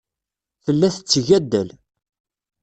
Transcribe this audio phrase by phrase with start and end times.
[0.63, 1.69] Tella tetteg addal.